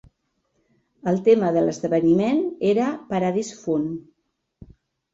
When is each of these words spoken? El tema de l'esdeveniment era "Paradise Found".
El 1.11 1.21
tema 1.27 1.51
de 1.59 1.63
l'esdeveniment 1.67 2.43
era 2.73 2.91
"Paradise 3.15 3.63
Found". 3.63 4.69